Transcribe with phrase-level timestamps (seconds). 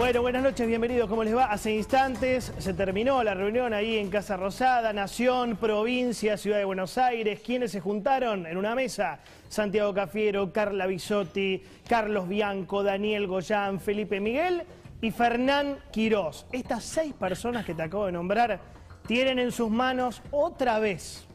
[0.00, 1.10] Bueno, buenas noches, bienvenidos.
[1.10, 1.44] ¿Cómo les va?
[1.44, 6.96] Hace instantes se terminó la reunión ahí en Casa Rosada, Nación, Provincia, Ciudad de Buenos
[6.96, 7.40] Aires.
[7.44, 9.20] ¿Quiénes se juntaron en una mesa?
[9.50, 14.62] Santiago Cafiero, Carla Bisotti, Carlos Bianco, Daniel Goyán, Felipe Miguel
[15.02, 16.46] y Fernán Quirós.
[16.50, 18.58] Estas seis personas que te acabo de nombrar
[19.06, 21.26] tienen en sus manos otra vez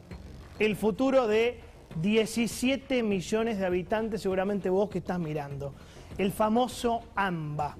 [0.58, 1.60] el futuro de
[2.02, 5.72] 17 millones de habitantes, seguramente vos que estás mirando.
[6.18, 7.76] El famoso AMBA.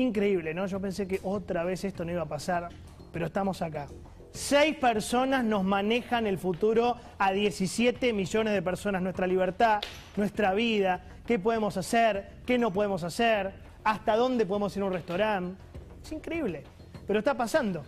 [0.00, 0.66] Increíble, ¿no?
[0.66, 2.70] Yo pensé que otra vez esto no iba a pasar,
[3.12, 3.86] pero estamos acá.
[4.32, 9.82] Seis personas nos manejan el futuro a 17 millones de personas, nuestra libertad,
[10.16, 13.52] nuestra vida, qué podemos hacer, qué no podemos hacer,
[13.84, 15.62] hasta dónde podemos ir a un restaurante.
[16.02, 16.64] Es increíble,
[17.06, 17.82] pero está pasando.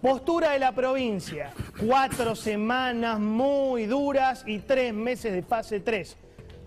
[0.00, 1.50] Postura de la provincia,
[1.84, 6.16] cuatro semanas muy duras y tres meses de fase 3.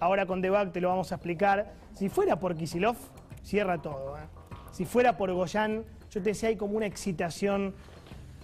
[0.02, 1.74] Ahora con Debac te lo vamos a explicar.
[1.94, 2.98] Si fuera por Kisilov,
[3.44, 4.18] cierra todo.
[4.18, 4.37] ¿eh?
[4.78, 7.74] Si fuera por Goyán, yo te decía, hay como una excitación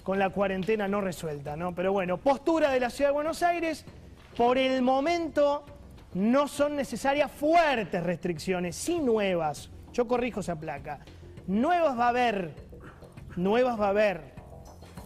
[0.01, 1.75] con la cuarentena no resuelta, ¿no?
[1.75, 3.85] Pero bueno, postura de la Ciudad de Buenos Aires,
[4.35, 5.63] por el momento
[6.15, 9.69] no son necesarias fuertes restricciones, sí nuevas.
[9.93, 11.01] Yo corrijo esa placa.
[11.45, 12.55] Nuevas va a haber,
[13.35, 14.33] nuevas va a haber,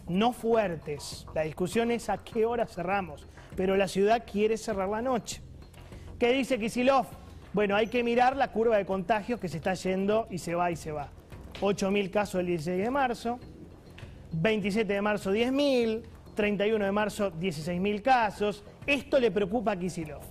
[0.08, 1.26] no fuertes.
[1.34, 5.42] La discusión es a qué hora cerramos, pero la ciudad quiere cerrar la noche.
[6.18, 7.04] ¿Qué dice Kisilov?
[7.52, 10.70] Bueno, hay que mirar la curva de contagios que se está yendo y se va
[10.70, 11.10] y se va.
[11.60, 13.38] 8.000 casos el 16 de marzo,
[14.32, 16.02] 27 de marzo 10.000,
[16.34, 18.64] 31 de marzo 16.000 casos.
[18.86, 20.22] Esto le preocupa a Kisilov.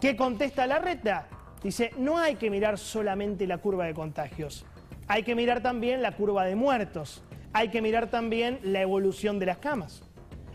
[0.00, 1.28] ¿Qué contesta la reta?
[1.62, 4.64] Dice, no hay que mirar solamente la curva de contagios,
[5.08, 9.46] hay que mirar también la curva de muertos, hay que mirar también la evolución de
[9.46, 10.02] las camas,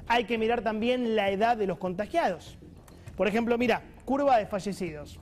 [0.08, 2.58] hay que mirar también la edad de los contagiados.
[3.18, 5.20] Por ejemplo, mira, curva de fallecidos.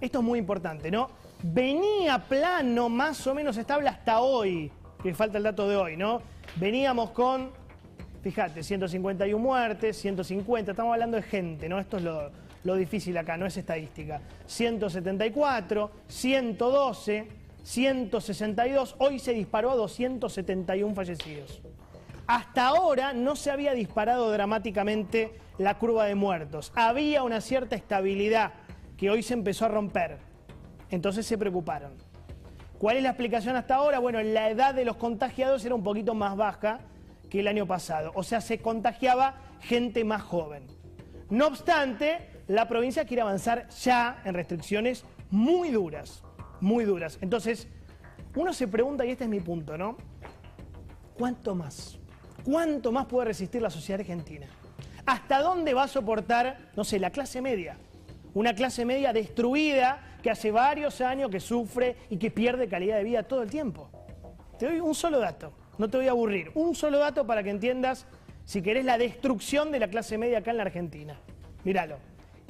[0.00, 1.10] Esto es muy importante, ¿no?
[1.42, 4.70] Venía plano más o menos estable hasta hoy,
[5.02, 6.22] que falta el dato de hoy, ¿no?
[6.56, 7.50] Veníamos con,
[8.22, 11.78] fíjate, 151 muertes, 150, estamos hablando de gente, ¿no?
[11.78, 12.30] Esto es lo,
[12.64, 14.20] lo difícil acá, no es estadística.
[14.46, 17.28] 174, 112,
[17.62, 21.60] 162, hoy se disparó a 271 fallecidos.
[22.26, 26.72] Hasta ahora no se había disparado dramáticamente la curva de muertos.
[26.74, 28.52] Había una cierta estabilidad
[28.96, 30.18] que hoy se empezó a romper.
[30.90, 31.92] Entonces se preocuparon.
[32.78, 33.98] ¿Cuál es la explicación hasta ahora?
[33.98, 36.80] Bueno, la edad de los contagiados era un poquito más baja
[37.30, 38.12] que el año pasado.
[38.14, 40.64] O sea, se contagiaba gente más joven.
[41.30, 46.22] No obstante, la provincia quiere avanzar ya en restricciones muy duras,
[46.60, 47.18] muy duras.
[47.20, 47.66] Entonces,
[48.34, 49.96] uno se pregunta, y este es mi punto, ¿no?
[51.18, 51.98] ¿Cuánto más?
[52.44, 54.46] ¿Cuánto más puede resistir la sociedad argentina?
[55.06, 57.78] ¿Hasta dónde va a soportar, no sé, la clase media?
[58.34, 63.04] Una clase media destruida que hace varios años que sufre y que pierde calidad de
[63.04, 63.88] vida todo el tiempo.
[64.58, 66.50] Te doy un solo dato, no te voy a aburrir.
[66.56, 68.08] Un solo dato para que entiendas,
[68.44, 71.16] si querés, la destrucción de la clase media acá en la Argentina.
[71.62, 71.98] Míralo.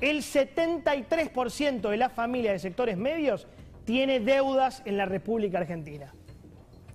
[0.00, 3.46] El 73% de las familias de sectores medios
[3.84, 6.14] tiene deudas en la República Argentina.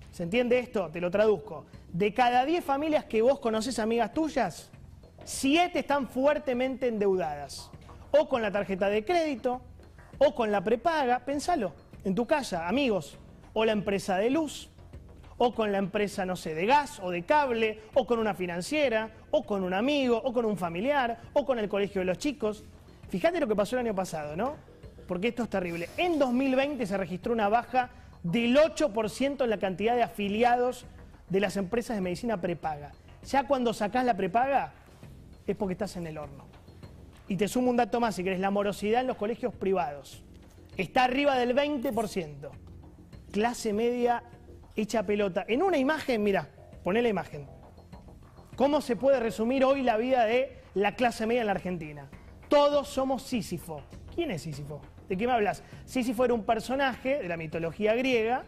[0.10, 0.90] ¿Se entiende esto?
[0.90, 1.68] Te lo traduzco.
[1.94, 4.72] De cada 10 familias que vos conoces, amigas tuyas,
[5.26, 7.70] 7 están fuertemente endeudadas
[8.10, 9.62] o con la tarjeta de crédito,
[10.24, 11.74] o con la prepaga, pensalo,
[12.04, 13.18] en tu casa, amigos,
[13.54, 14.70] o la empresa de luz,
[15.40, 19.10] o con la empresa, no sé, de gas o de cable, o con una financiera,
[19.32, 22.64] o con un amigo, o con un familiar, o con el colegio de los chicos.
[23.10, 24.58] Fíjate lo que pasó el año pasado, ¿no?
[25.08, 25.90] Porque esto es terrible.
[25.98, 27.90] En 2020 se registró una baja
[28.22, 30.86] del 8% en la cantidad de afiliados
[31.30, 32.92] de las empresas de medicina prepaga.
[33.26, 34.72] Ya cuando sacás la prepaga
[35.48, 36.51] es porque estás en el horno.
[37.32, 40.22] Y te sumo un dato más, si querés, la morosidad en los colegios privados.
[40.76, 42.50] Está arriba del 20%.
[43.32, 44.22] Clase media
[44.76, 45.46] hecha pelota.
[45.48, 46.50] En una imagen, mira,
[46.84, 47.48] poné la imagen.
[48.58, 52.10] ¿Cómo se puede resumir hoy la vida de la clase media en la Argentina?
[52.50, 53.82] Todos somos Sísifo.
[54.14, 54.82] ¿Quién es Sísifo?
[55.08, 55.64] ¿De qué me hablas?
[55.86, 58.44] Sísifo era un personaje de la mitología griega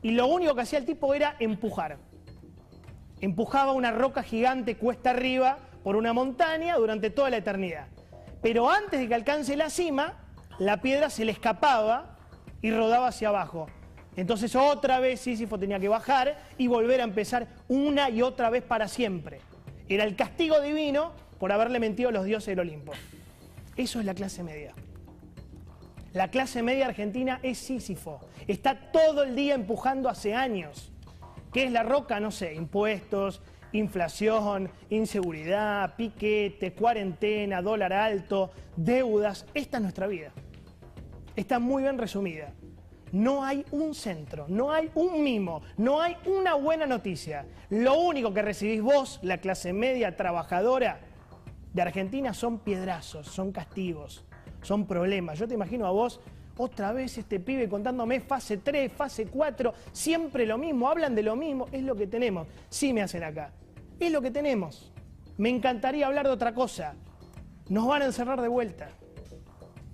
[0.00, 1.98] y lo único que hacía el tipo era empujar.
[3.20, 7.88] Empujaba una roca gigante cuesta arriba por una montaña durante toda la eternidad.
[8.42, 10.14] Pero antes de que alcance la cima,
[10.58, 12.16] la piedra se le escapaba
[12.62, 13.66] y rodaba hacia abajo.
[14.16, 18.62] Entonces otra vez Sísifo tenía que bajar y volver a empezar una y otra vez
[18.62, 19.40] para siempre.
[19.88, 22.92] Era el castigo divino por haberle mentido a los dioses del Olimpo.
[23.76, 24.74] Eso es la clase media.
[26.14, 28.20] La clase media argentina es Sísifo.
[28.46, 30.90] Está todo el día empujando hace años.
[31.52, 32.20] ¿Qué es la roca?
[32.20, 33.42] No sé, impuestos,
[33.78, 39.46] inflación, inseguridad, piquete, cuarentena, dólar alto, deudas.
[39.54, 40.32] Esta es nuestra vida.
[41.34, 42.52] Está muy bien resumida.
[43.12, 47.46] No hay un centro, no hay un mimo, no hay una buena noticia.
[47.70, 51.00] Lo único que recibís vos, la clase media trabajadora
[51.72, 54.24] de Argentina, son piedrazos, son castigos,
[54.62, 55.38] son problemas.
[55.38, 56.20] Yo te imagino a vos
[56.58, 61.36] otra vez este pibe contándome fase 3, fase 4, siempre lo mismo, hablan de lo
[61.36, 62.48] mismo, es lo que tenemos.
[62.68, 63.52] Sí me hacen acá,
[64.00, 64.92] es lo que tenemos.
[65.38, 66.94] Me encantaría hablar de otra cosa.
[67.68, 68.90] Nos van a encerrar de vuelta.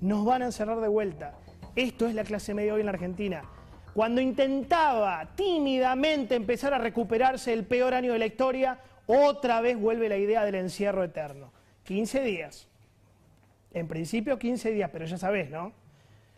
[0.00, 1.34] Nos van a encerrar de vuelta.
[1.74, 3.42] Esto es la clase media hoy en la Argentina.
[3.94, 10.08] Cuando intentaba tímidamente empezar a recuperarse el peor año de la historia, otra vez vuelve
[10.08, 11.52] la idea del encierro eterno.
[11.84, 12.68] 15 días.
[13.72, 15.72] En principio 15 días, pero ya sabés, ¿no?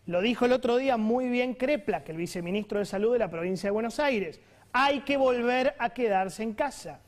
[0.05, 3.29] Lo dijo el otro día muy bien Crepla, que el viceministro de Salud de la
[3.29, 4.39] provincia de Buenos Aires.
[4.71, 7.01] Hay que volver a quedarse en casa.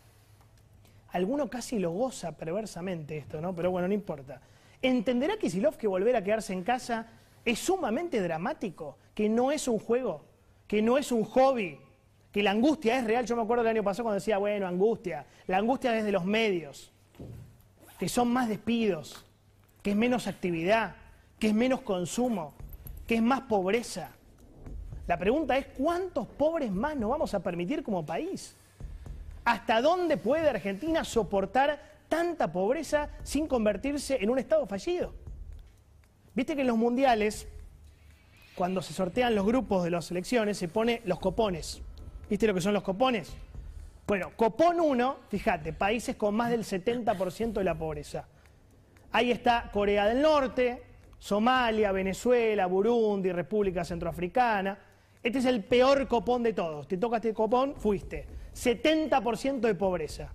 [1.17, 3.55] Alguno casi lo goza perversamente esto, ¿no?
[3.55, 4.39] Pero bueno, no importa.
[4.83, 7.07] ¿Entenderá Kisilov que volver a quedarse en casa
[7.43, 10.23] es sumamente dramático, que no es un juego,
[10.67, 11.79] que no es un hobby,
[12.31, 13.25] que la angustia es real?
[13.25, 15.25] Yo me acuerdo el año pasado cuando decía, bueno, angustia.
[15.47, 16.91] La angustia es de los medios,
[17.97, 19.25] que son más despidos,
[19.81, 20.97] que es menos actividad,
[21.39, 22.53] que es menos consumo,
[23.07, 24.11] que es más pobreza.
[25.07, 28.55] La pregunta es, ¿cuántos pobres más nos vamos a permitir como país?
[29.47, 31.79] ¿Hasta dónde puede Argentina soportar
[32.09, 35.13] tanta pobreza sin convertirse en un Estado fallido?
[36.35, 37.47] Viste que en los mundiales,
[38.55, 41.81] cuando se sortean los grupos de las selecciones, se pone los copones.
[42.29, 43.31] ¿Viste lo que son los copones?
[44.05, 48.27] Bueno, copón 1, fíjate, países con más del 70% de la pobreza.
[49.13, 50.83] Ahí está Corea del Norte,
[51.19, 54.77] Somalia, Venezuela, Burundi, República Centroafricana.
[55.23, 56.85] Este es el peor copón de todos.
[56.85, 58.36] Te toca este copón, fuiste.
[58.57, 60.33] 70% de pobreza.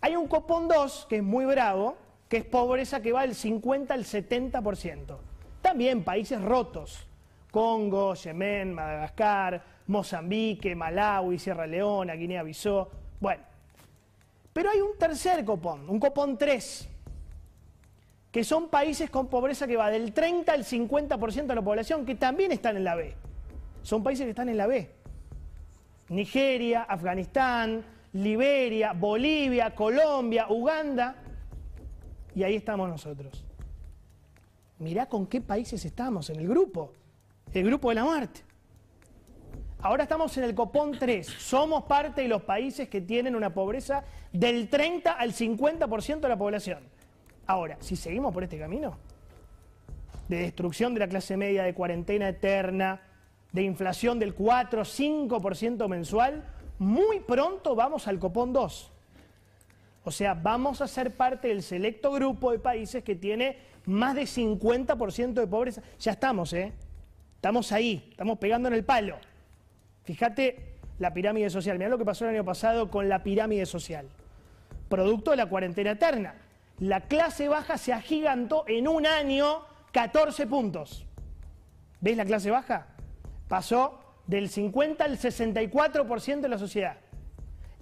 [0.00, 1.96] Hay un copón 2 que es muy bravo,
[2.28, 5.16] que es pobreza que va del 50 al 70%.
[5.62, 7.06] También países rotos.
[7.50, 12.88] Congo, Yemen, Madagascar, Mozambique, Malawi, Sierra Leona, Guinea-Bissau.
[13.20, 13.42] Bueno.
[14.52, 16.88] Pero hay un tercer copón, un copón 3,
[18.30, 22.16] que son países con pobreza que va del 30 al 50% de la población, que
[22.16, 23.14] también están en la B.
[23.82, 25.01] Son países que están en la B.
[26.08, 31.16] Nigeria, Afganistán, Liberia, Bolivia, Colombia, Uganda.
[32.34, 33.44] Y ahí estamos nosotros.
[34.78, 36.92] Mirá con qué países estamos en el grupo.
[37.52, 38.40] El grupo de la muerte.
[39.80, 41.26] Ahora estamos en el copón 3.
[41.26, 46.38] Somos parte de los países que tienen una pobreza del 30 al 50% de la
[46.38, 46.84] población.
[47.46, 48.96] Ahora, si seguimos por este camino
[50.28, 53.02] de destrucción de la clase media, de cuarentena eterna,
[53.52, 56.44] de inflación del 4-5% mensual,
[56.78, 58.90] muy pronto vamos al copón 2.
[60.04, 64.22] O sea, vamos a ser parte del selecto grupo de países que tiene más de
[64.22, 65.82] 50% de pobreza.
[66.00, 66.72] Ya estamos, ¿eh?
[67.36, 69.16] Estamos ahí, estamos pegando en el palo.
[70.04, 71.78] Fíjate la pirámide social.
[71.78, 74.08] Mirá lo que pasó el año pasado con la pirámide social.
[74.88, 76.34] Producto de la cuarentena eterna.
[76.78, 79.62] La clase baja se agigantó en un año
[79.92, 81.06] 14 puntos.
[82.00, 82.88] ¿Ves la clase baja?
[83.52, 86.96] Pasó del 50 al 64% de la sociedad.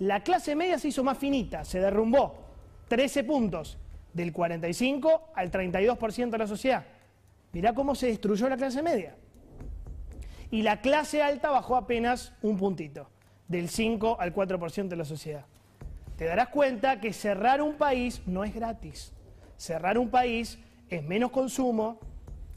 [0.00, 2.40] La clase media se hizo más finita, se derrumbó
[2.88, 3.78] 13 puntos,
[4.12, 6.84] del 45 al 32% de la sociedad.
[7.52, 9.14] Mirá cómo se destruyó la clase media.
[10.50, 13.08] Y la clase alta bajó apenas un puntito,
[13.46, 15.46] del 5 al 4% de la sociedad.
[16.16, 19.12] Te darás cuenta que cerrar un país no es gratis.
[19.56, 20.58] Cerrar un país
[20.88, 22.00] es menos consumo,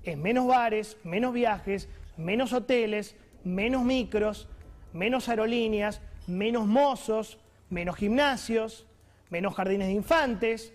[0.01, 4.47] es menos bares, menos viajes, menos hoteles, menos micros,
[4.93, 7.39] menos aerolíneas, menos mozos,
[7.69, 8.85] menos gimnasios,
[9.29, 10.73] menos jardines de infantes,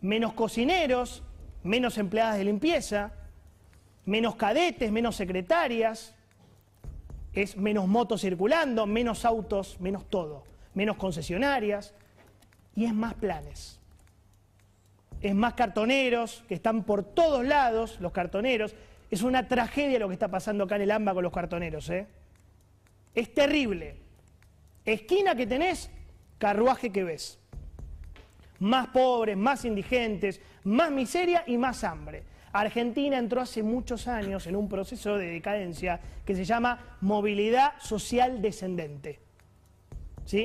[0.00, 1.22] menos cocineros,
[1.62, 3.12] menos empleadas de limpieza,
[4.04, 6.14] menos cadetes, menos secretarias,
[7.32, 10.44] es menos motos circulando, menos autos, menos todo,
[10.74, 11.94] menos concesionarias
[12.74, 13.78] y es más planes.
[15.20, 18.74] Es más cartoneros que están por todos lados, los cartoneros,
[19.10, 21.90] es una tragedia lo que está pasando acá en el AMBA con los cartoneros.
[21.90, 22.06] ¿eh?
[23.14, 23.96] Es terrible.
[24.84, 25.90] Esquina que tenés,
[26.38, 27.38] carruaje que ves.
[28.60, 32.24] Más pobres, más indigentes, más miseria y más hambre.
[32.52, 38.42] Argentina entró hace muchos años en un proceso de decadencia que se llama movilidad social
[38.42, 39.20] descendente.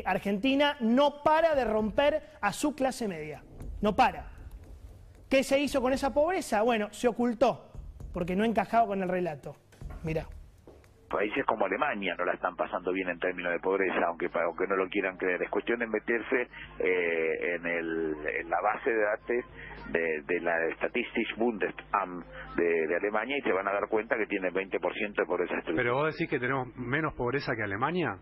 [0.05, 3.43] Argentina no para de romper a su clase media.
[3.81, 4.31] No para.
[5.29, 6.61] ¿Qué se hizo con esa pobreza?
[6.61, 7.71] Bueno, se ocultó,
[8.15, 9.57] porque no encajaba con el relato.
[10.05, 10.25] Mirá
[11.15, 14.75] países como Alemania no la están pasando bien en términos de pobreza, aunque aunque no
[14.75, 15.41] lo quieran creer.
[15.41, 19.45] Es cuestión de meterse eh, en, el, en la base de datos
[19.91, 22.25] de, de la Statistics Bundesamt
[22.57, 25.75] de, de, Alemania y se van a dar cuenta que tiene 20% de pobreza estructural.
[25.75, 28.17] ¿Pero vos decís que tenemos menos pobreza que Alemania?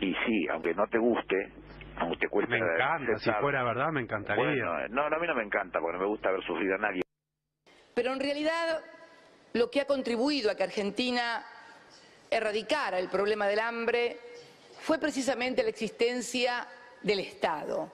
[0.00, 1.52] Y sí, aunque no te guste,
[1.96, 2.52] aunque te cueste...
[2.52, 4.64] Me encanta, si fuera verdad me encantaría.
[4.90, 7.02] no, no, a mí no me encanta porque no me gusta ver sufrir a nadie.
[7.94, 8.80] Pero en realidad
[9.54, 11.46] lo que ha contribuido a que Argentina
[12.28, 14.18] erradicara el problema del hambre
[14.80, 16.66] fue precisamente la existencia
[17.02, 17.92] del Estado.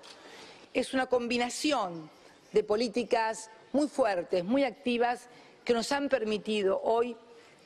[0.73, 2.11] Es una combinación
[2.53, 5.29] de políticas muy fuertes, muy activas,
[5.63, 7.15] que nos han permitido hoy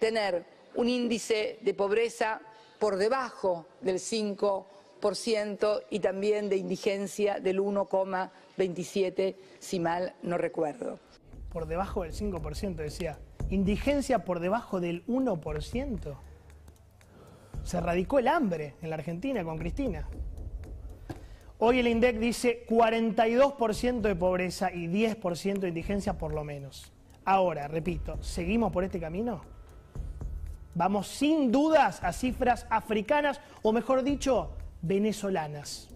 [0.01, 2.41] tener un índice de pobreza
[2.81, 10.99] por debajo del 5% y también de indigencia del 1,27, si mal no recuerdo.
[11.53, 13.21] Por debajo del 5%, decía.
[13.51, 16.17] Indigencia por debajo del 1%
[17.63, 20.07] se erradicó el hambre en la Argentina con Cristina.
[21.59, 26.93] Hoy el INDEC dice 42% de pobreza y 10% de indigencia por lo menos.
[27.25, 29.43] Ahora, repito, ¿seguimos por este camino?
[30.75, 34.51] Vamos sin dudas a cifras africanas o mejor dicho,
[34.83, 35.89] venezolanas.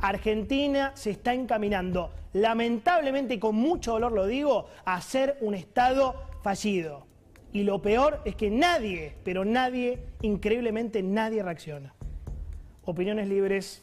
[0.00, 6.16] Argentina se está encaminando, lamentablemente y con mucho dolor lo digo, a ser un Estado
[6.48, 7.06] fallido.
[7.52, 11.92] Y lo peor es que nadie, pero nadie, increíblemente nadie reacciona.
[12.86, 13.82] Opiniones libres,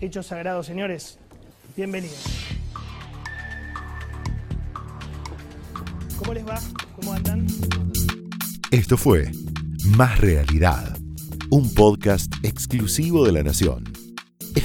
[0.00, 1.18] hechos sagrados, señores.
[1.76, 2.24] Bienvenidos.
[6.18, 6.58] ¿Cómo les va?
[6.96, 7.46] ¿Cómo andan?
[8.70, 9.30] Esto fue
[9.94, 10.96] Más Realidad,
[11.50, 13.84] un podcast exclusivo de La Nación.